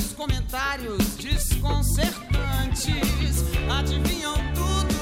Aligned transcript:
seus 0.00 0.12
comentários 0.12 1.16
desconcertantes. 1.16 3.42
Adivinham 3.68 4.36
tudo, 4.54 4.94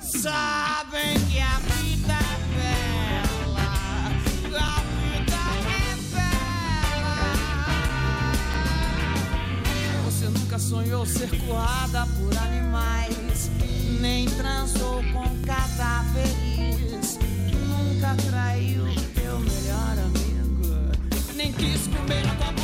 sabem 0.00 1.18
que 1.30 1.40
a 1.40 1.58
vida 1.58 2.12
é 2.12 2.38
bela, 2.54 3.66
a 4.04 4.08
vida 4.28 4.60
é 5.70 5.96
bela. 6.14 7.16
Você 10.04 10.26
nunca 10.26 10.58
sonhou 10.58 11.06
ser 11.06 11.30
coada 11.46 12.06
por 12.18 12.36
animais, 12.36 13.50
nem 14.00 14.26
transou 14.26 15.02
com 15.12 15.24
cadáveres, 15.46 17.18
nunca 17.68 18.14
traiu 18.30 18.84
teu 19.14 19.40
melhor 19.40 19.98
amigo, 19.98 20.92
nem 21.34 21.50
quis 21.52 21.86
comer 21.86 22.28
a 22.28 22.34
tua 22.34 22.63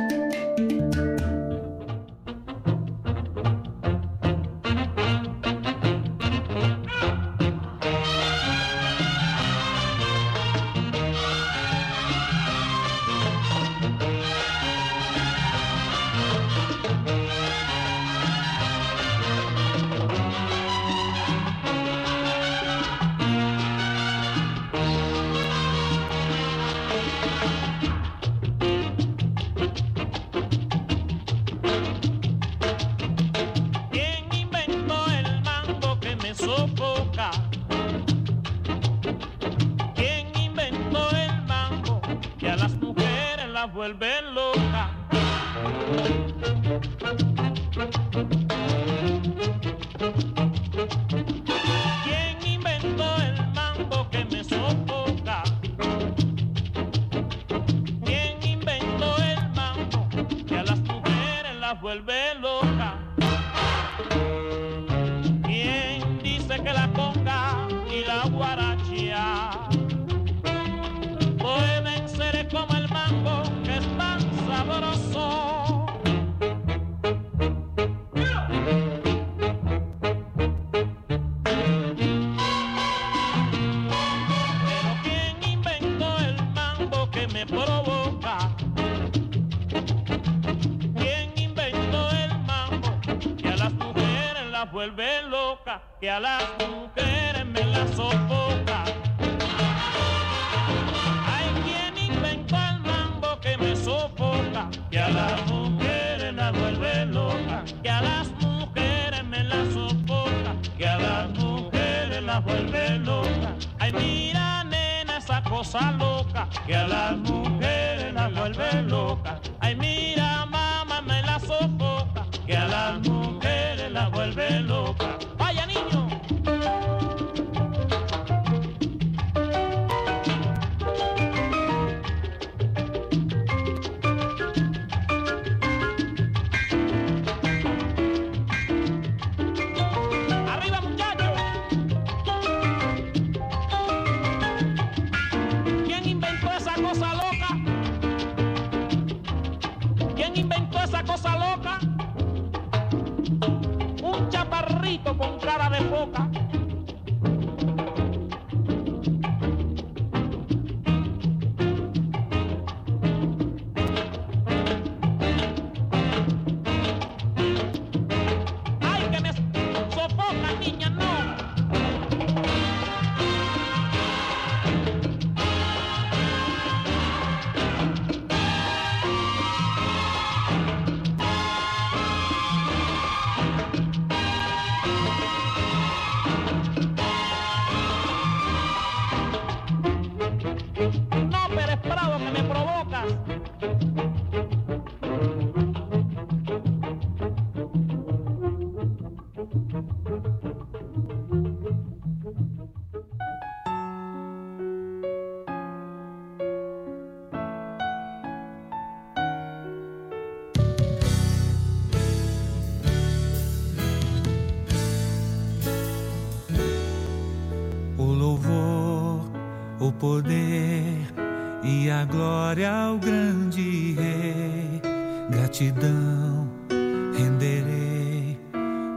que 116.65 116.75
a 116.75 116.87
las 116.87 117.17
mujeres 117.17 118.13
las 118.15 118.33
vuelve 118.33 118.81
locas. 118.81 119.39
Ay, 119.59 119.75
mira, 119.75 120.45
mamá, 120.47 121.01
me 121.01 121.21
la 121.21 121.39
sofoca 121.39 122.25
que 122.47 122.57
a 122.57 122.65
las 122.65 123.07
mujeres 123.07 123.91
las 123.91 124.09
vuelve 124.11 124.61
locas. 124.61 124.90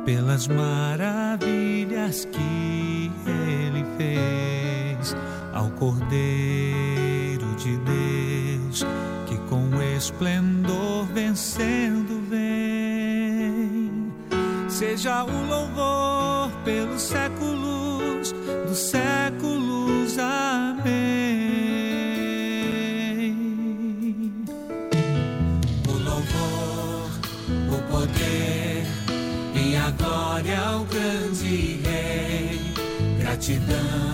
Pelas 0.05 0.47
maravilhas 0.49 2.27
que 2.27 3.11
Ele 3.27 3.85
fez 3.97 5.17
ao 5.53 5.71
Cordeiro 5.71 7.47
de 7.57 7.77
Deus 7.79 8.87
que 9.27 9.37
com 9.49 9.71
esplendor 9.97 11.07
vencendo 11.15 12.21
vem. 12.29 14.13
Seja 14.69 15.25
o 15.25 15.47
louvor 15.47 16.51
pelos 16.65 17.03
séculos 17.03 18.33
dos 18.69 18.79
séculos. 18.79 19.24
Gratidão 33.45 34.14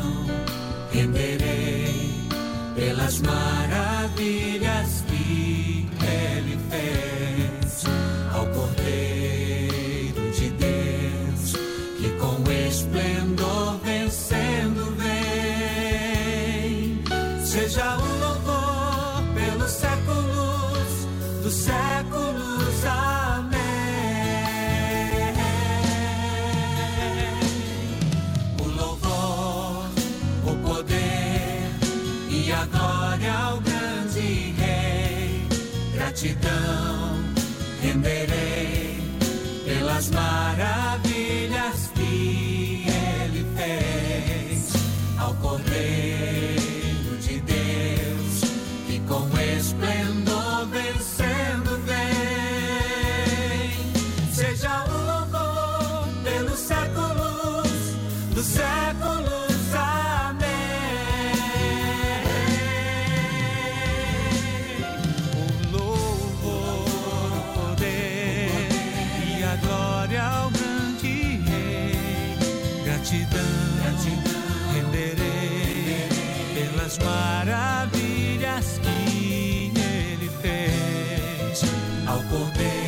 maravilhas 77.50 78.78
que 78.78 79.72
Ele 79.76 80.30
fez. 80.40 81.64
Ao 82.06 82.22
Cordeiro 82.24 82.79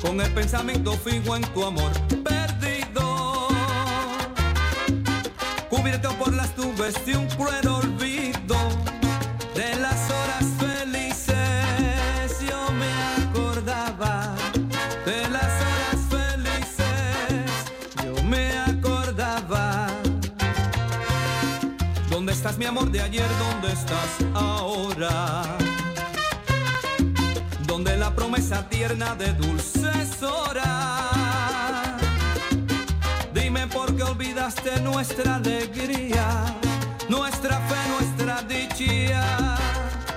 con 0.00 0.20
el 0.20 0.30
pensamiento 0.32 0.92
fijo 0.92 1.36
en 1.36 1.42
tu 1.52 1.64
amor 1.64 1.90
perdido 2.22 3.48
cubierto 5.68 6.10
por 6.18 6.32
las 6.32 6.56
nubes 6.56 6.94
de 7.04 7.16
un 7.16 7.26
cruel 7.28 7.66
olvido 7.66 8.56
de 9.54 9.74
las 9.76 10.10
horas 10.10 10.44
felices. 10.58 11.34
Yo 12.48 12.70
me 12.72 12.92
acordaba 13.24 14.34
de 15.04 15.28
las 15.28 15.52
horas 15.62 16.00
felices. 16.10 17.50
Yo 18.04 18.22
me 18.24 18.52
acordaba. 18.58 19.88
¿Dónde 22.10 22.32
estás, 22.32 22.56
mi 22.58 22.66
amor 22.66 22.90
de 22.90 23.00
ayer? 23.00 23.26
¿Dónde 23.38 23.72
estás 23.72 24.18
ahora? 24.34 25.63
Tierna 28.86 29.14
de 29.14 29.32
dulces 29.32 30.22
horas 30.22 31.94
Dime 33.32 33.66
por 33.68 33.96
qué 33.96 34.02
olvidaste 34.02 34.78
nuestra 34.80 35.36
alegría, 35.36 36.26
nuestra 37.08 37.58
fe, 37.68 37.80
nuestra 37.94 38.42
dicha. 38.42 39.56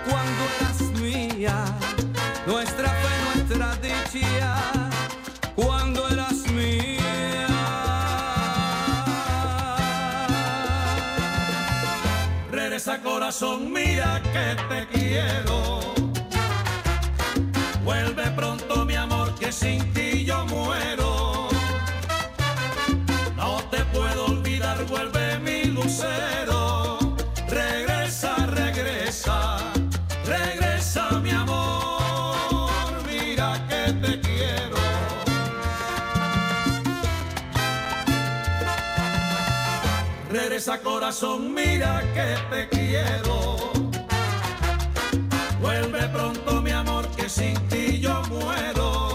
Cuando 0.09 0.41
eras 0.59 0.81
mía, 1.01 1.55
nuestra 2.45 2.89
fe, 2.89 3.13
nuestra 3.27 3.75
dicha. 3.77 4.55
Cuando 5.55 6.07
eras 6.09 6.39
mía. 6.51 7.47
Regresa 12.51 13.01
corazón, 13.01 13.71
mira 13.71 14.21
que 14.33 14.47
te 14.69 14.87
quiero. 14.87 16.06
Vuelve 17.87 18.29
pronto 18.31 18.83
mi 18.83 18.95
amor, 18.95 19.33
que 19.35 19.49
sin 19.49 19.93
ti 19.93 20.25
yo 20.25 20.45
muero. 20.47 21.47
No 23.37 23.63
te 23.71 23.77
puedo 23.95 24.25
olvidar, 24.25 24.83
vuelve 24.87 25.39
mi 25.39 25.63
lucero. 25.71 26.99
Regresa, 27.47 28.35
regresa, 28.47 29.59
regresa 30.25 31.11
mi 31.21 31.29
amor. 31.29 32.91
Mira 33.09 33.53
que 33.69 33.93
te 33.93 34.19
quiero. 34.19 34.77
Regresa 40.29 40.77
corazón, 40.81 41.53
mira 41.53 42.03
que 42.13 42.35
te 42.51 42.67
quiero. 42.67 43.71
Vuelve 45.61 46.01
pronto 46.09 46.61
mi 46.61 46.71
amor, 46.71 47.07
sin 47.37 47.53
ti 47.69 48.01
yo 48.01 48.15
muero. 48.29 49.06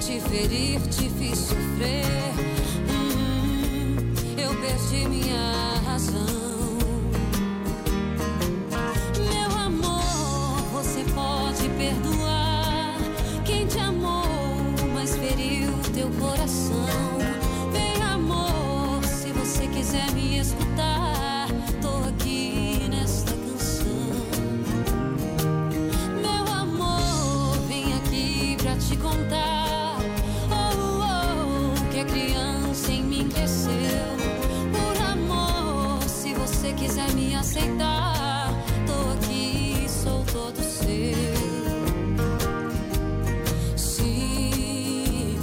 te 0.00 0.18
ferir, 0.18 0.80
te 0.88 1.10
fiz 1.10 1.38
sofrer. 1.38 2.04
Hum, 2.88 4.14
eu 4.38 4.50
perdi 4.60 5.08
minha 5.08 5.74
razão. 5.84 6.59
aceitar. 37.50 38.52
Tô 38.86 39.10
aqui, 39.12 39.86
sou 39.88 40.24
todo 40.32 40.62
seu. 40.62 40.90
sim 43.76 45.38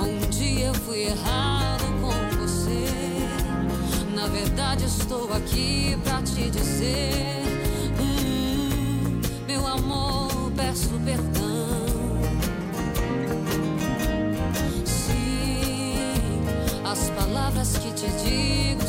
um 0.00 0.30
dia 0.30 0.66
eu 0.66 0.74
fui 0.74 1.02
errado 1.02 1.84
com 2.00 2.38
você, 2.38 2.86
na 4.14 4.26
verdade 4.28 4.86
estou 4.86 5.30
aqui 5.34 5.98
pra 6.02 6.22
te 6.22 6.50
dizer: 6.50 7.42
hum, 8.00 9.20
Meu 9.46 9.66
amor, 9.66 10.50
peço 10.56 10.88
perdão. 11.04 11.50
sim 14.86 16.04
as 16.84 17.10
palavras 17.10 17.76
que 17.76 17.92
te 17.92 18.08
digo 18.24 18.79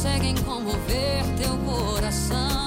conseguem 0.00 0.34
comover 0.44 1.22
teu 1.36 1.58
coração. 1.58 2.59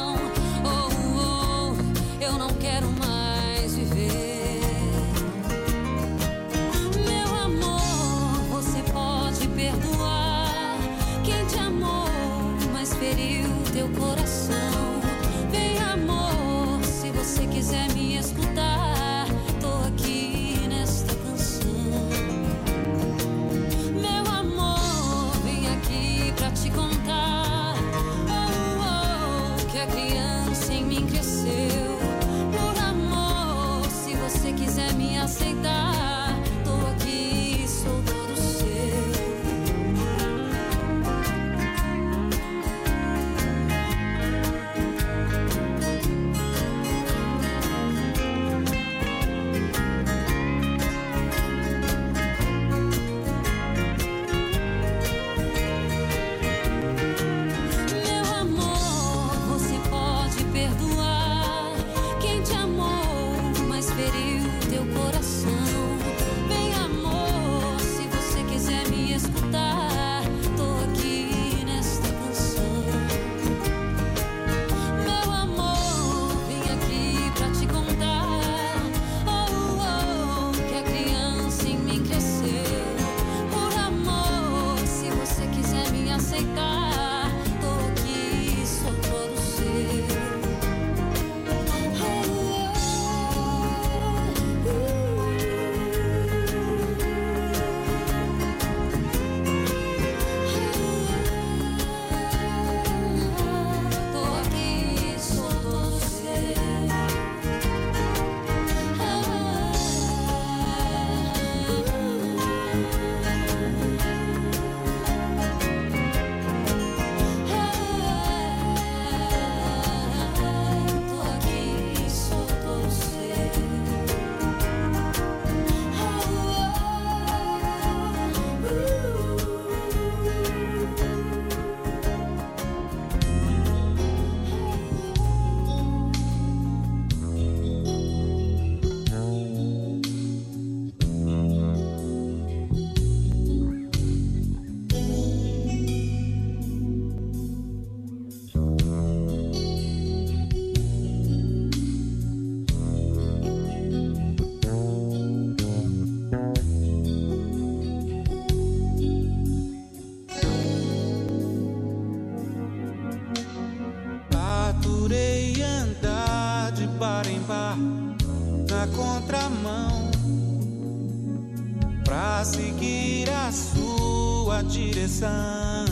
direção. 175.04 175.86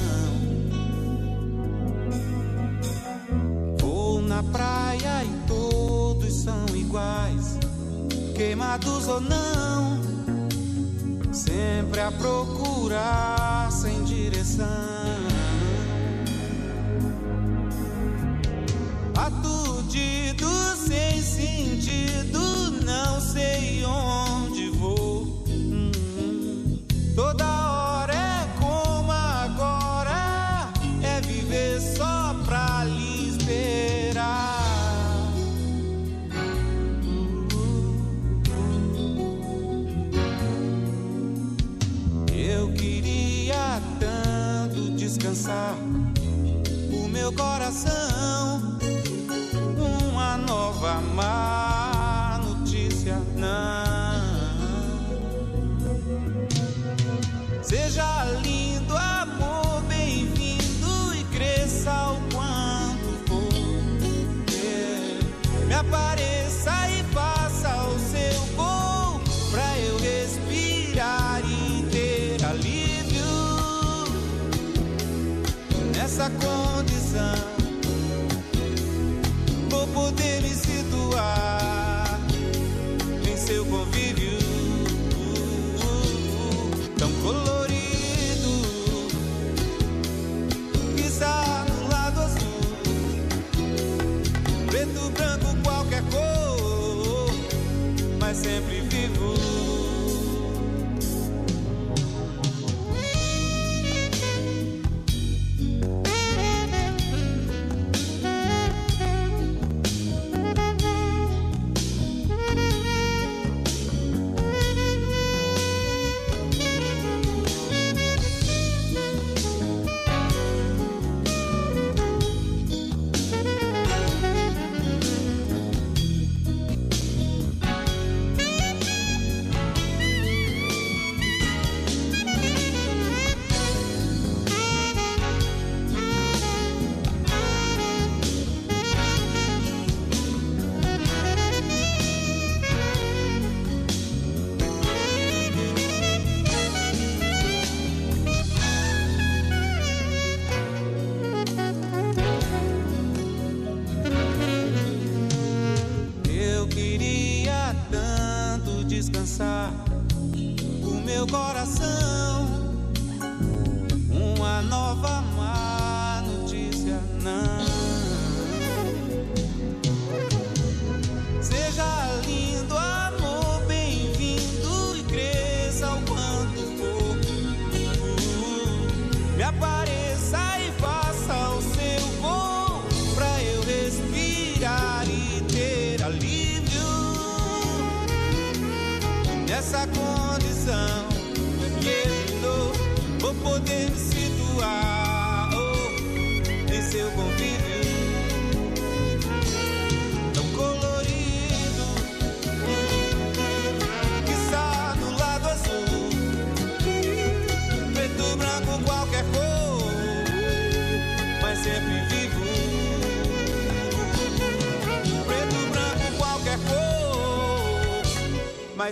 Vou 3.80 4.22
na 4.22 4.42
praia 4.44 5.24
e 5.24 5.48
todos 5.48 6.34
são 6.34 6.66
iguais, 6.74 7.58
queimados 8.36 9.08
ou 9.08 9.20
não, 9.20 10.02
sempre 11.34 12.00
a 12.00 12.12
procurar 12.12 13.41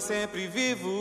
sempre 0.02 0.48
vivo. 0.48 0.99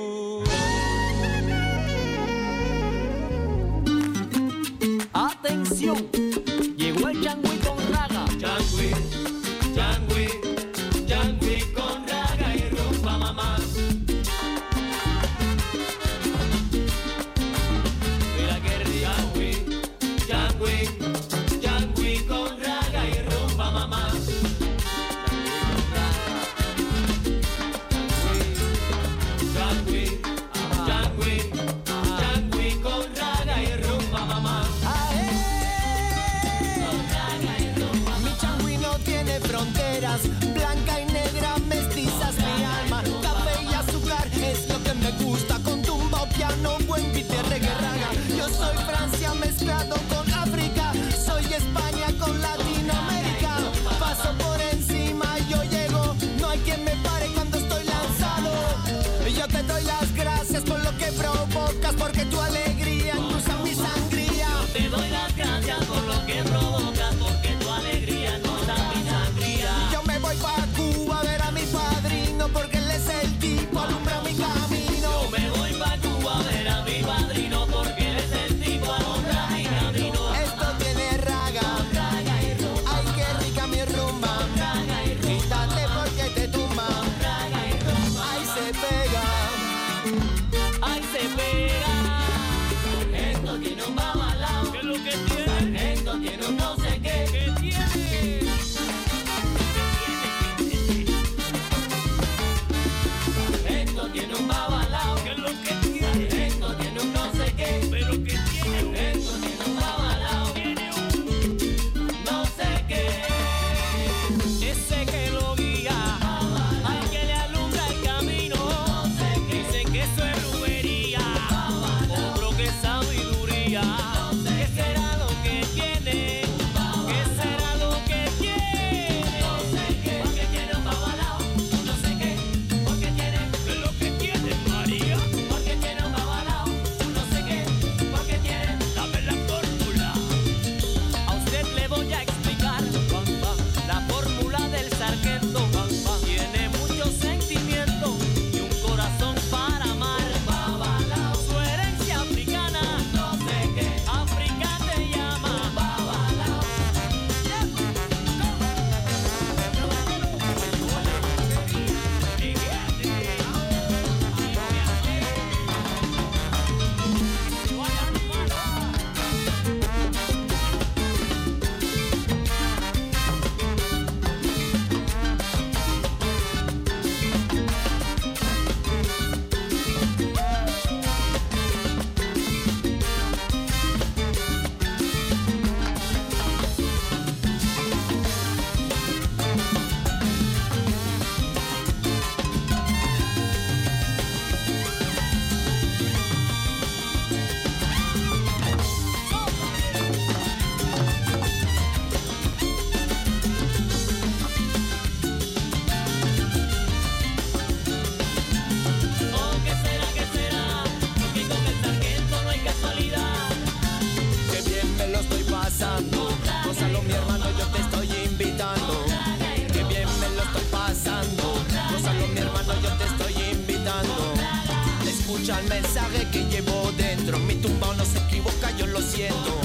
El 225.57 225.69
mensaje 225.69 226.27
que 226.31 226.45
llevo 226.45 226.93
dentro. 226.97 227.39
Mi 227.39 227.55
tumbao 227.55 227.95
no 227.95 228.05
se 228.05 228.19
equivoca, 228.19 228.71
yo 228.77 228.87
lo 228.87 229.01
siento. 229.01 229.61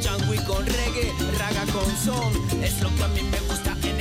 Changui 0.00 0.38
con 0.38 0.66
reggae, 0.66 1.12
raga 1.38 1.64
con 1.72 1.86
son. 2.04 2.62
Es 2.62 2.80
lo 2.82 2.94
que 2.96 3.04
a 3.04 3.08
mí 3.08 3.22
me 3.22 3.38
gusta 3.40 3.76
en 3.84 3.95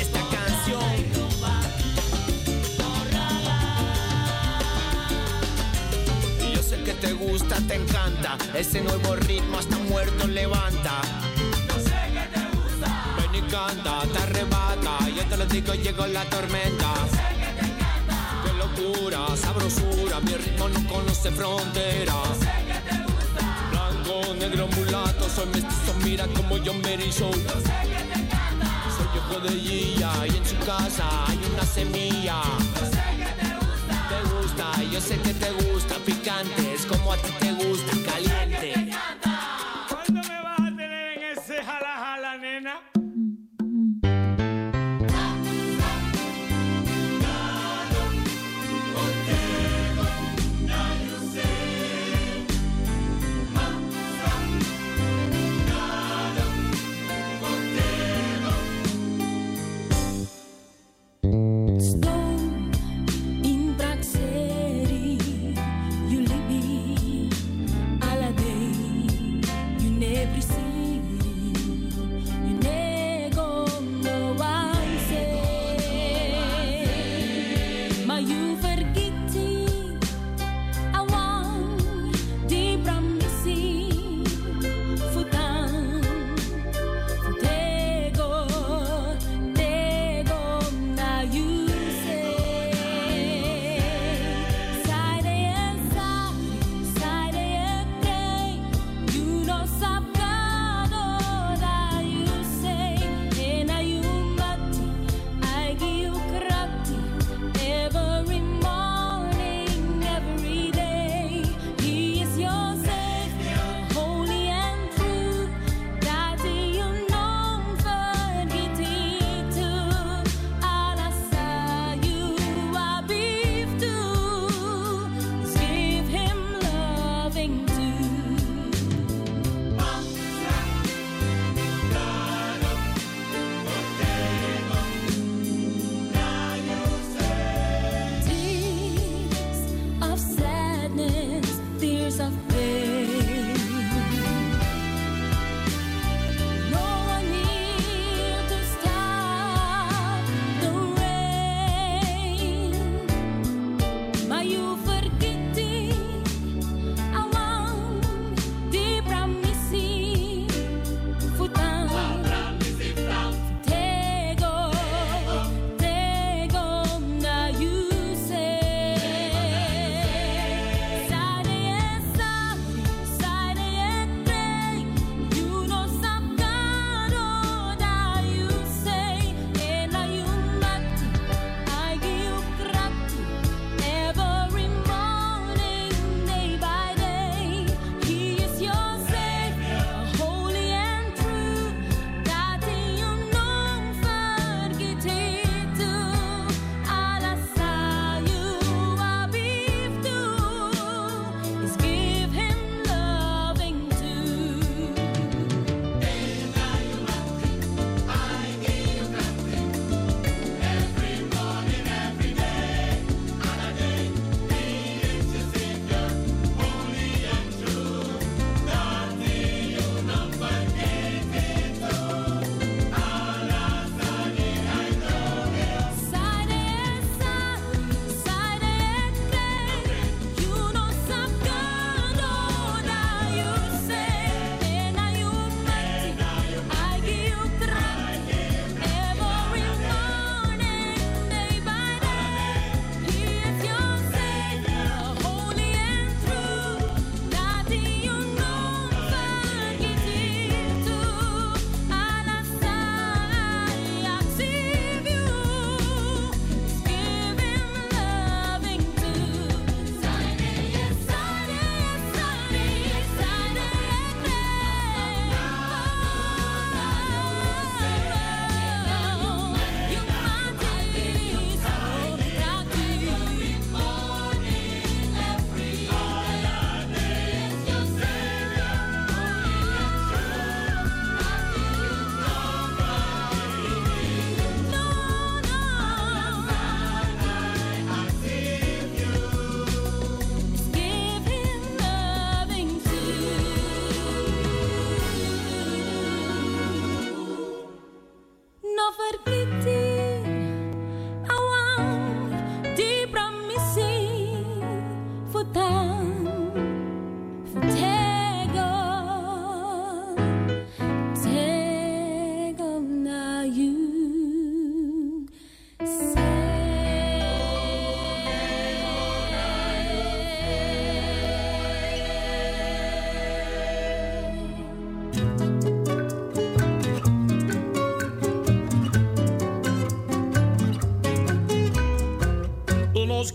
te 7.05 7.13
gusta, 7.13 7.55
te 7.67 7.75
encanta. 7.75 8.37
Ese 8.55 8.81
nuevo 8.81 9.15
ritmo 9.15 9.59
hasta 9.59 9.77
muerto 9.77 10.27
levanta. 10.27 11.01
Yo 11.67 11.75
sé 11.87 11.99
que 12.15 12.25
te 12.33 12.43
gusta. 12.57 12.89
Ven 13.17 13.35
y 13.35 13.41
canta, 13.51 14.01
te 14.11 14.19
arrebata. 14.23 14.93
Yo 15.15 15.23
te 15.29 15.37
lo 15.37 15.45
digo, 15.45 15.73
llegó 15.75 16.07
la 16.07 16.23
tormenta. 16.25 16.87
Yo 17.01 17.07
sé 17.17 17.25
que 17.41 17.49
te 17.57 17.65
encanta. 17.71 18.17
Qué 18.43 18.51
locura, 18.63 19.19
sabrosura. 19.37 20.19
Mi 20.21 20.33
ritmo 20.33 20.67
no 20.69 20.87
conoce 20.87 21.29
fronteras. 21.31 22.27
Yo 22.29 22.35
sé 22.45 22.53
que 22.69 22.79
te 22.89 22.95
gusta. 23.03 23.43
Blanco, 23.71 24.33
negro, 24.39 24.67
mulato. 24.75 25.29
Soy 25.29 25.45
mestizo, 25.47 25.93
mira 26.03 26.25
como 26.27 26.57
yo 26.57 26.73
me 26.73 26.93
erizo. 26.95 27.29
Yo 27.29 27.55
sé 27.67 27.75
que 27.91 28.01
te 28.11 28.19
encanta. 28.19 28.67
Soy 28.97 29.07
hijo 29.17 29.39
de 29.41 29.51
Gilla 29.59 30.11
y 30.27 30.37
en 30.37 30.45
su 30.45 30.57
casa 30.65 31.05
hay 31.27 31.39
una 31.53 31.65
semilla. 31.65 32.41
Yo 32.73 32.85
sé 32.95 33.03
que 33.19 33.29
te 33.41 33.49
gusta. 33.61 33.95
Te 34.09 34.19
gusta, 34.33 34.83
yo 34.91 35.01
sé 35.01 35.17
que 35.19 35.33
te 35.35 35.51
gusta. 35.51 35.64
Picante, 36.05 36.73
es 36.75 36.85
como 36.85 37.13
a 37.13 37.17
ti 37.17 37.31
te 37.39 37.51
gusta. 37.53 38.04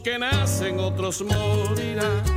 que 0.03 0.19
nacen, 0.19 0.79
otros 0.79 1.23
morirán. 1.23 2.30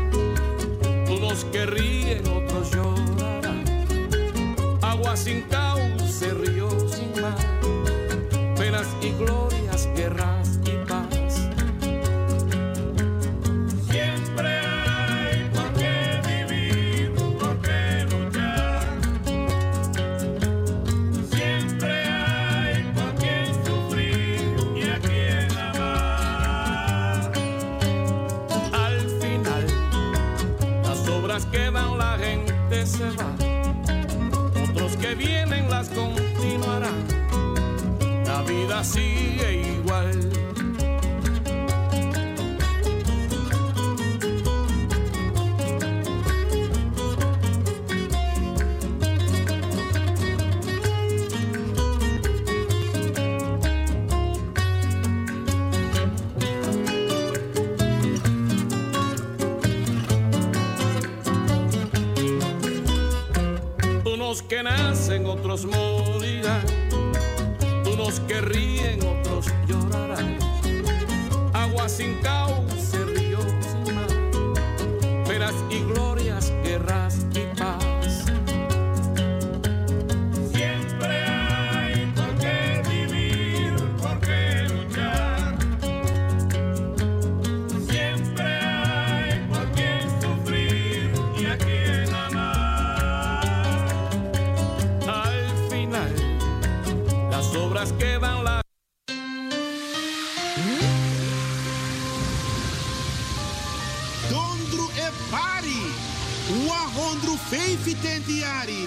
tentiari 108.03 108.81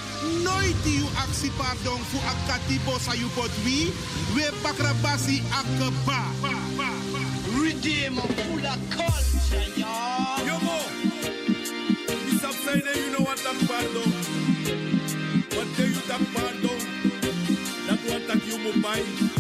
noiti 0.45 0.93
yu 1.01 1.07
aksi 1.25 1.49
pardon 1.59 2.01
fu 2.11 2.19
ak 2.31 2.39
katibo 2.49 2.99
sa 3.01 3.13
yu 3.17 3.29
pot 3.37 3.51
wi 3.65 3.89
we 4.37 4.45
bakrabasi 4.63 5.41
ak 5.57 5.67
ba 6.07 6.21
redeem 7.63 8.15
full 8.21 8.67
of 8.67 8.81
culture 8.93 9.69
y'all 9.81 10.45
yo 10.47 10.57
mo 10.61 10.79
it's 12.29 12.45
upside 12.45 12.85
down 12.85 12.97
you 13.01 13.11
know 13.17 13.25
what 13.25 13.39
that 13.41 13.57
pardon. 13.67 14.11
What 15.57 15.69
do 15.77 15.85
you 15.89 16.01
that 16.11 16.21
pardon? 16.35 16.79
That 17.89 17.99
what 18.11 18.23
that 18.29 18.41
you 18.47 18.59
mo 18.59 18.73
buy? 18.83 19.36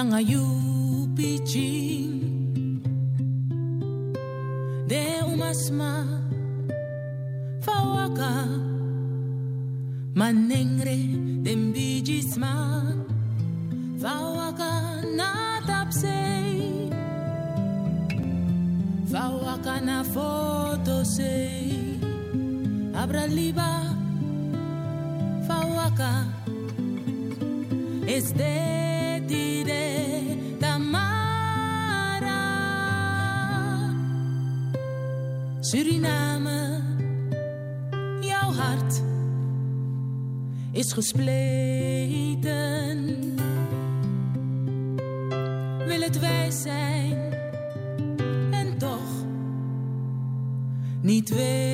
nanga 0.00 0.18
you 0.18 0.59
niet 51.10 51.28
weet. 51.28 51.69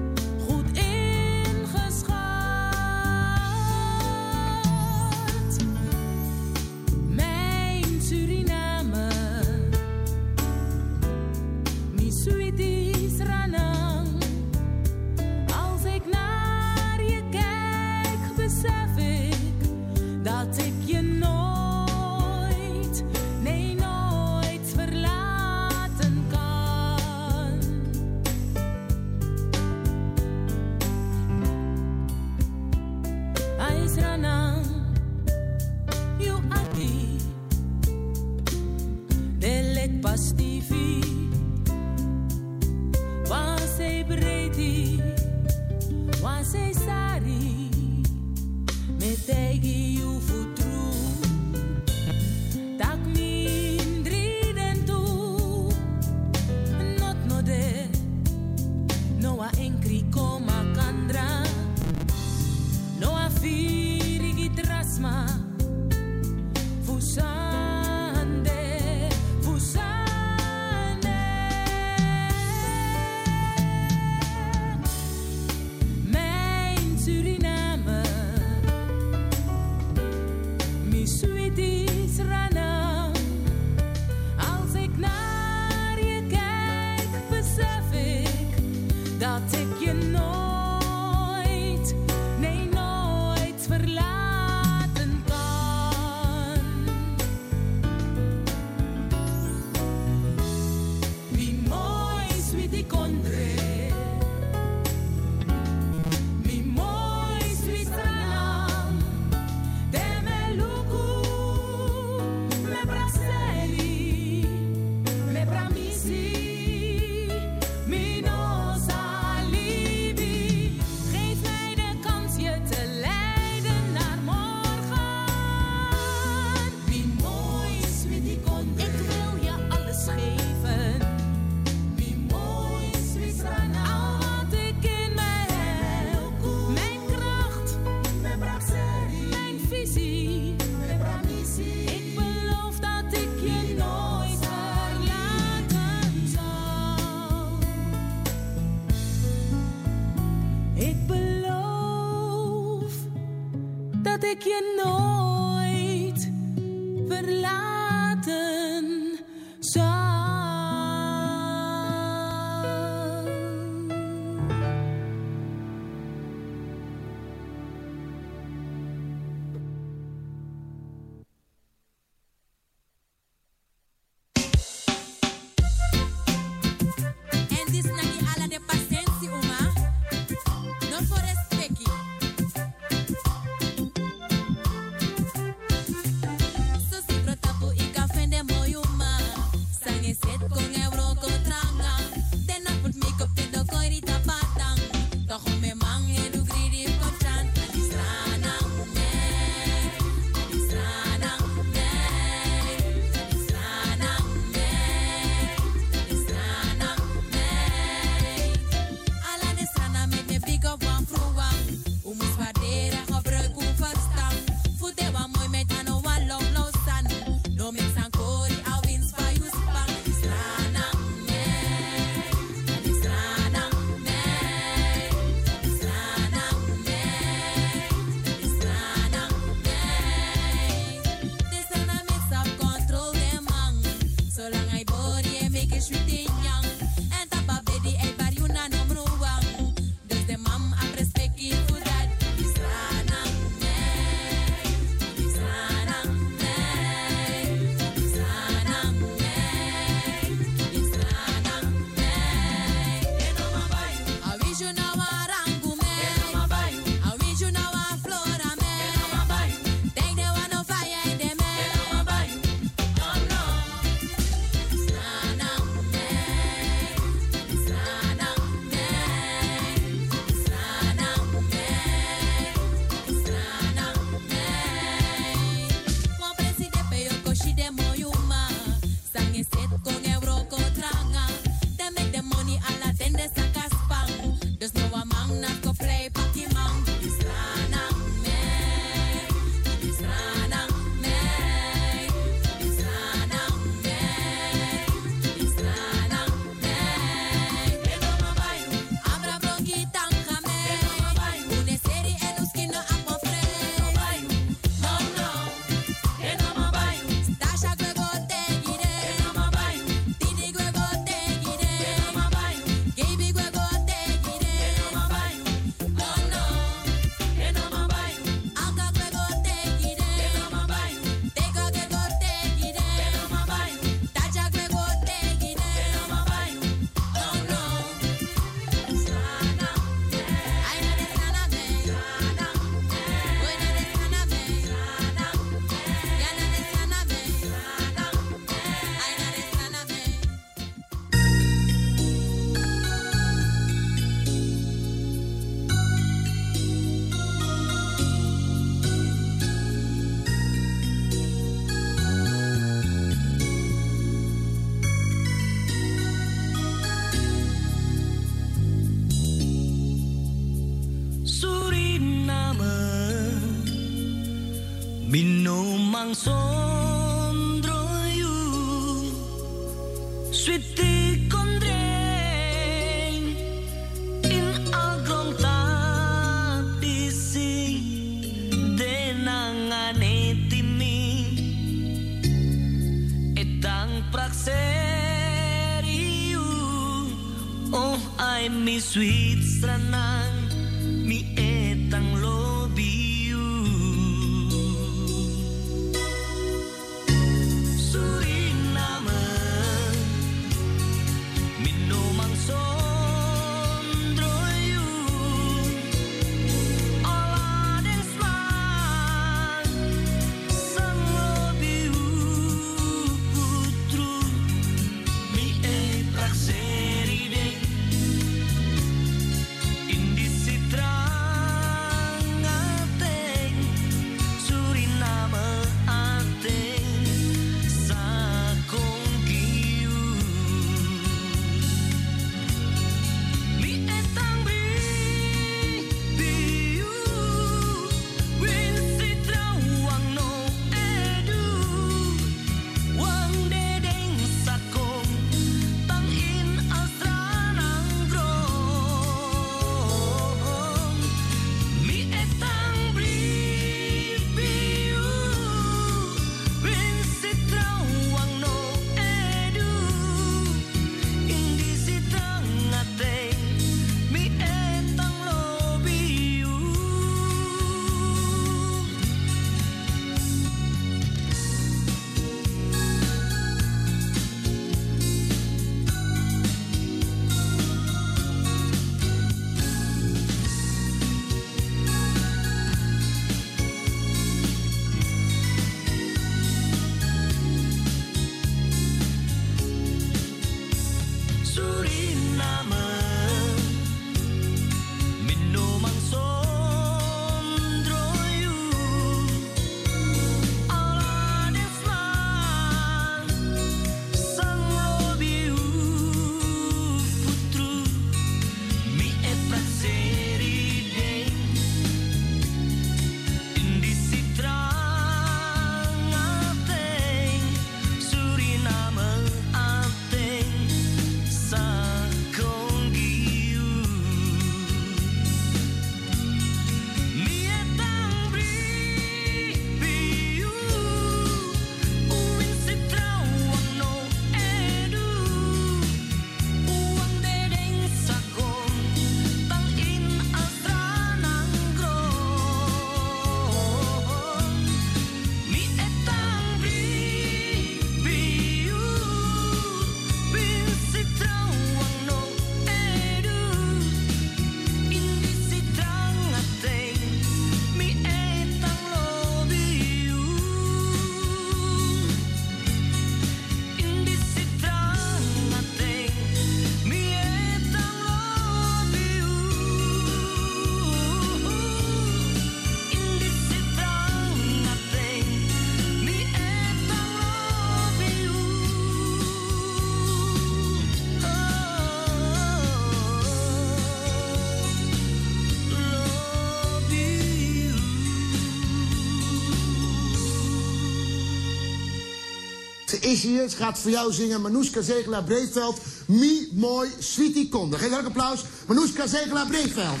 Is 593.02 593.22
hier 593.22 593.50
gaat 593.50 593.78
voor 593.78 593.90
jou 593.90 594.12
zingen 594.12 594.40
Manouska 594.40 594.82
Zegelaar 594.82 595.24
Breedveld. 595.24 595.80
Mi 596.06 596.48
mooi 596.52 596.90
sweetie 596.98 597.48
konde. 597.48 597.78
Geef 597.78 597.98
een 597.98 598.06
applaus. 598.06 598.44
Manouska 598.66 599.06
Zegelaar 599.06 599.46
Breedveld. 599.46 600.00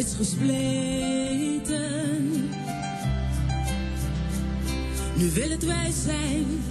is 0.00 0.14
gespleten. 0.14 1.70
Nu 5.14 5.30
wil 5.30 5.50
het 5.50 5.64
wij 5.64 5.90
zijn 6.04 6.62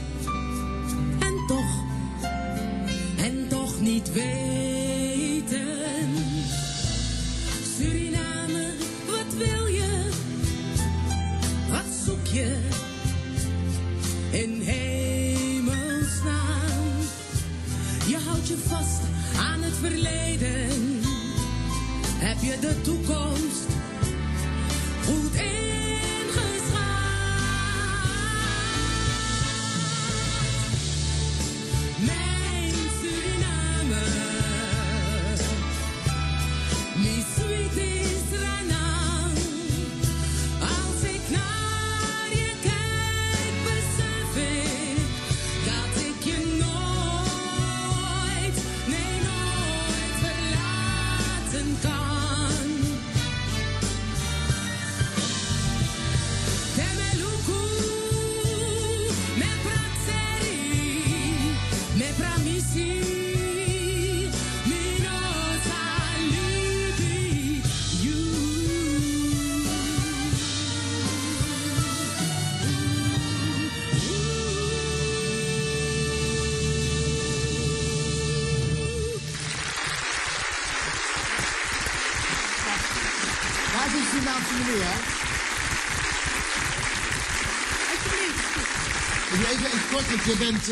even 89.46 89.66
iets 89.66 89.90
kort, 89.92 90.10
want 90.10 90.24
je 90.26 90.36
bent... 90.40 90.70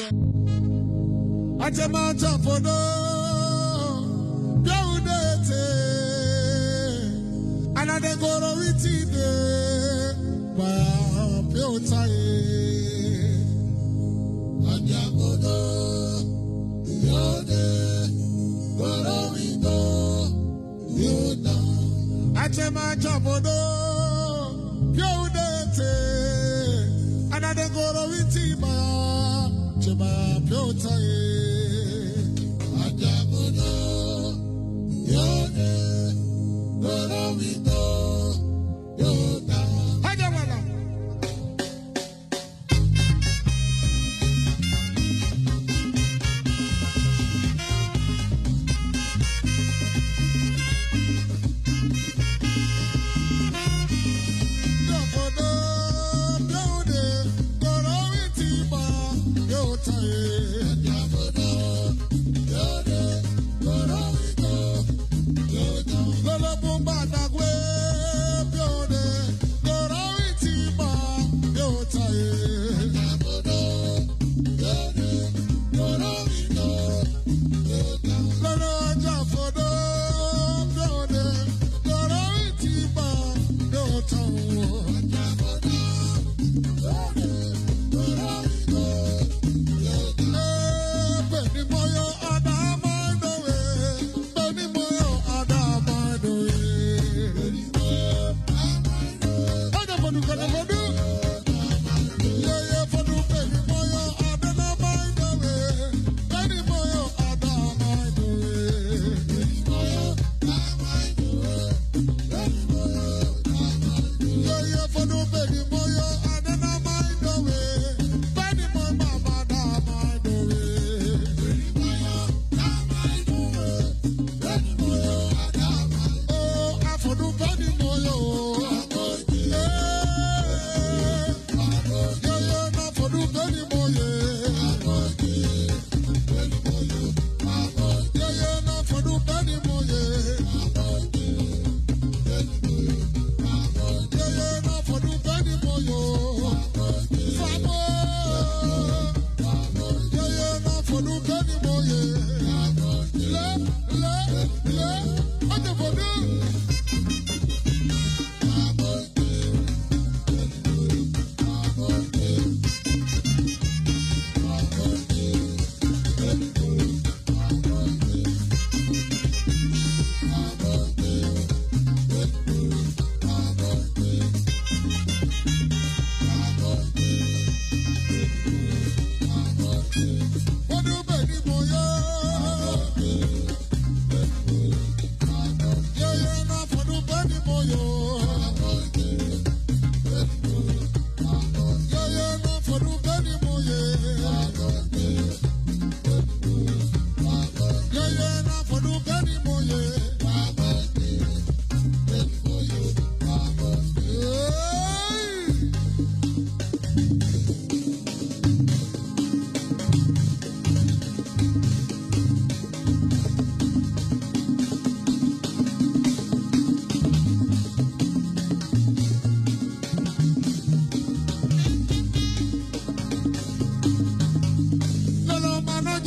Uh... 2.65 3.06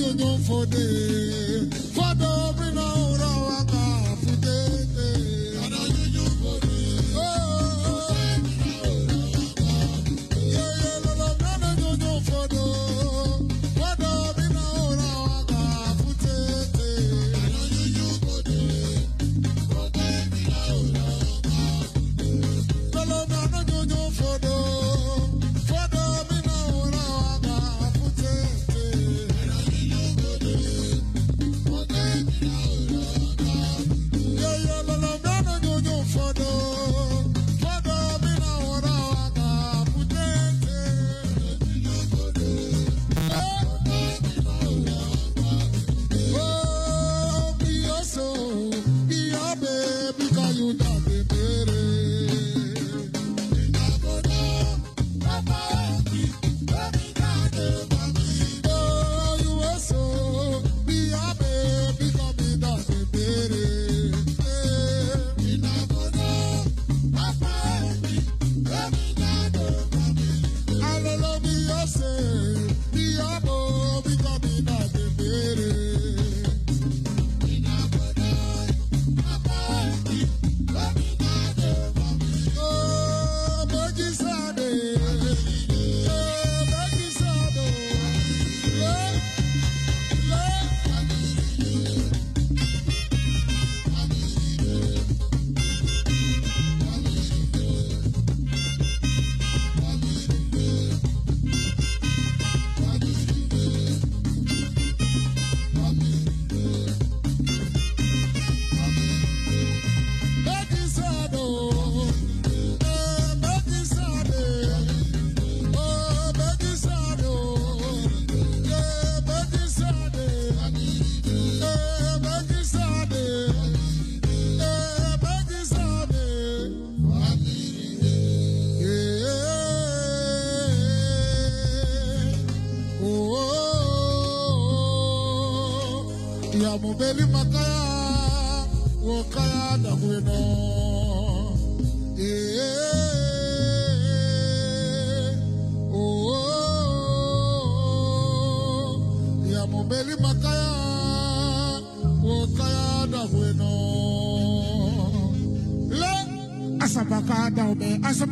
you 0.00 0.14
go 0.14 0.36
for 0.38 0.64
the 0.66 1.68
For 1.94 2.14
the 2.14 2.69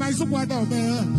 mais 0.09 0.21
um 0.23 0.27
guardamã. 0.27 1.18